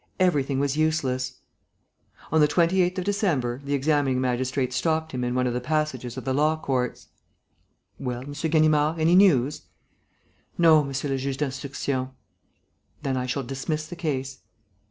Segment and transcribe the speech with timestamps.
[0.19, 1.41] Everything was useless.
[2.31, 6.17] On the 28th of December, the examining magistrate stopped him in one of the passages
[6.17, 7.09] of the Law Courts:
[7.99, 8.31] "Well, M.
[8.33, 9.61] Ganimard, any news?"
[10.57, 12.09] "No, monsieur le juge d'instruction."
[13.03, 14.39] "Then I shall dismiss the case."